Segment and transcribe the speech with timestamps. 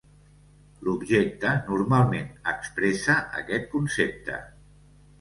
[0.87, 4.45] L'objecte normalment expressa aquest concepte.